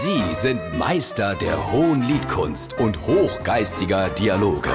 Sie 0.00 0.22
sind 0.32 0.60
Meister 0.78 1.34
der 1.34 1.72
hohen 1.72 2.02
Liedkunst 2.06 2.78
und 2.78 2.96
hochgeistiger 3.00 4.08
Dialoge. 4.10 4.70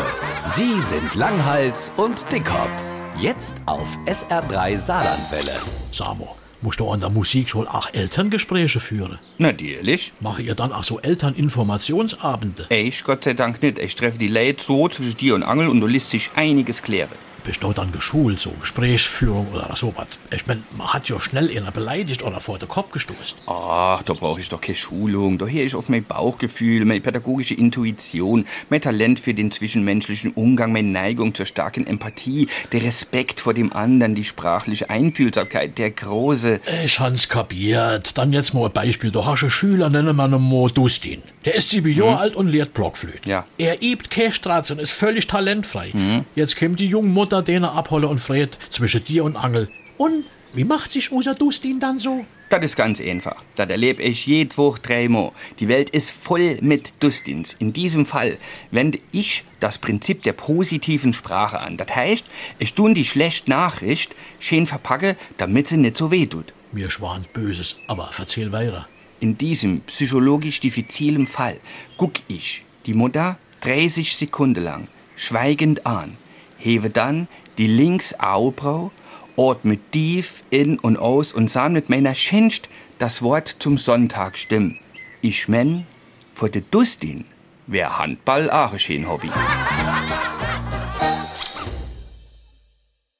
Sie 0.48 0.82
sind 0.82 1.16
Langhals 1.16 1.94
und 1.96 2.30
Dickhop. 2.30 2.70
Jetzt 3.18 3.55
auf 3.65 3.88
SR3 4.05 4.78
Saarlandwelle. 4.78 5.62
Samo, 5.94 6.36
musst 6.62 6.81
du 6.81 6.89
an 6.89 6.99
der 6.99 7.09
Musikschule 7.09 7.73
auch 7.73 7.94
Elterngespräche 7.94 8.81
führen? 8.81 9.17
Natürlich. 9.38 10.12
Mache 10.20 10.41
ihr 10.41 10.55
dann 10.55 10.73
auch 10.73 10.83
so 10.83 10.99
Elterninformationsabende? 10.99 12.65
Ich 12.67 13.05
Gott 13.05 13.24
sei 13.24 13.33
Dank 13.33 13.62
nicht. 13.62 13.79
Ich 13.79 13.96
treffe 13.96 14.17
die 14.17 14.28
Leute 14.28 14.62
so 14.62 14.90
zwischen 14.90 15.15
dir 15.15 15.35
und 15.35 15.44
Angel 15.44 15.69
und 15.69 15.79
du 15.79 15.87
lässt 15.87 16.09
sich 16.09 16.31
einiges 16.35 16.81
klären. 16.81 17.12
Bist 17.44 17.62
du 17.62 17.73
dann 17.73 17.91
geschult, 17.91 18.39
so 18.39 18.52
Gesprächsführung 18.52 19.49
oder 19.52 19.75
sowas? 19.75 20.07
Ich 20.34 20.48
mein, 20.48 20.63
man 20.77 20.93
hat 20.93 21.09
ja 21.09 21.20
schnell 21.20 21.49
einer 21.55 21.71
beleidigt 21.71 22.23
oder 22.23 22.39
vor 22.39 22.57
den 22.57 22.70
Kopf 22.70 22.91
gestoßen. 22.91 23.38
Ach, 23.48 24.02
da 24.03 24.13
brauche 24.13 24.39
ich 24.39 24.48
doch 24.48 24.62
keine 24.62 24.77
Schulung. 24.77 25.38
Da 25.38 25.45
höre 25.45 25.63
ich 25.66 25.75
auf 25.75 25.89
mein 25.89 26.05
Bauchgefühl, 26.05 26.85
meine 26.85 27.02
pädagogische 27.02 27.53
Intuition, 27.53 28.45
mein 28.70 28.79
Talent 28.79 29.20
für 29.20 29.34
den 29.34 29.51
zwischenmenschlichen 29.51 30.31
Umgang, 30.31 30.71
meine 30.71 30.87
Neigung 30.87 31.34
zur 31.35 31.45
starken 31.45 31.85
Empathie, 31.85 32.48
der 32.71 32.84
Respekt 32.84 33.41
vor 33.41 33.53
dem 33.53 33.73
anderen, 33.73 34.15
die 34.15 34.23
sprachliche 34.23 34.89
Einfühlsamkeit, 34.89 35.77
der 35.77 35.91
große... 35.91 36.62
Ich 36.85 36.99
hab's 37.01 37.27
kapiert. 37.27 38.17
Dann 38.17 38.31
jetzt 38.31 38.53
mal 38.53 38.67
ein 38.67 38.71
Beispiel. 38.71 39.12
Du 39.12 39.25
hast 39.25 39.43
einen 39.43 39.51
Schüler, 39.51 39.89
nennen 39.89 40.15
wir 40.15 40.25
ihn 40.25 40.31
mal 40.31 40.70
Dustin. 40.70 41.21
Der 41.43 41.55
ist 41.55 41.71
sieben 41.71 41.93
Jahre 41.93 42.20
alt 42.20 42.35
und 42.35 42.48
lehrt 42.48 42.73
Blockflöte. 42.73 43.27
Ja. 43.29 43.45
Er 43.57 43.84
übt 43.84 44.07
Kästratz 44.09 44.71
und 44.71 44.79
ist 44.79 44.91
völlig 44.91 45.27
talentfrei. 45.27 45.91
Jetzt 46.35 46.57
kommt 46.57 46.79
die 46.79 46.87
junge 46.87 47.09
Mutter, 47.09 47.32
den 47.41 47.63
er 47.63 47.73
abholen 47.73 48.05
und 48.05 48.19
fragt, 48.19 48.59
zwischen 48.69 49.03
dir 49.03 49.23
und 49.23 49.35
Angel. 49.35 49.69
Und 49.97 50.25
wie 50.53 50.63
macht 50.63 50.91
sich 50.91 51.11
unser 51.11 51.33
Dustin 51.33 51.79
dann 51.79 51.97
so? 51.97 52.25
Das 52.49 52.63
ist 52.63 52.75
ganz 52.75 53.01
einfach. 53.01 53.43
Das 53.55 53.67
erlebe 53.67 54.03
ich 54.03 54.27
jede 54.27 54.55
Woche 54.57 54.79
dreimal. 54.79 55.31
Die 55.59 55.67
Welt 55.67 55.89
ist 55.89 56.11
voll 56.11 56.59
mit 56.61 56.93
Dustins. 56.99 57.55
In 57.57 57.73
diesem 57.73 58.05
Fall 58.05 58.37
wende 58.69 58.99
ich 59.12 59.43
das 59.59 59.79
Prinzip 59.79 60.21
der 60.21 60.34
positiven 60.34 61.13
Sprache 61.13 61.59
an. 61.59 61.77
Das 61.77 61.95
heißt, 61.95 62.25
ich 62.59 62.75
tun 62.75 62.93
die 62.93 63.05
schlechte 63.05 63.49
Nachricht 63.49 64.14
schön 64.38 64.68
verpacke, 64.68 65.18
damit 65.38 65.68
sie 65.68 65.78
nicht 65.78 65.97
so 65.97 66.12
weh 66.12 66.28
tut. 66.28 66.53
Mir 66.72 66.92
schwant 66.92 67.34
Böses, 67.34 67.78
aber 67.88 68.12
erzähl 68.16 68.52
weiter. 68.52 68.88
In 69.20 69.38
diesem 69.38 69.81
psychologisch 69.81 70.59
diffizilen 70.59 71.25
Fall 71.25 71.59
guck 71.97 72.14
ich 72.28 72.66
die 72.86 72.94
Mutter 72.94 73.40
30 73.62 74.16
Sekunden 74.16 74.64
lang 74.64 74.88
schweigend 75.16 75.88
an, 75.88 76.18
hebe 76.64 76.89
dann 76.89 77.28
die 77.58 77.67
links 77.67 78.19
Augenbraue, 78.19 78.92
atme 79.38 79.78
tief 79.92 80.44
in 80.50 80.80
und 80.80 80.97
aus 80.97 81.33
und 81.33 81.50
sah 81.50 81.69
mit 81.69 81.89
meiner 81.89 82.16
Schenst 82.16 82.69
das 83.00 83.22
Wort 83.22 83.56
zum 83.59 83.78
Sonntag 83.78 84.38
stimmen. 84.38 84.80
Ich 85.22 85.47
men, 85.47 85.86
vor 86.34 86.50
de 86.50 86.64
Dustin 86.72 87.25
wär 87.67 88.00
Handball 88.00 88.50
auch 88.50 88.73
ein 88.73 89.08
Hobby. 89.08 89.30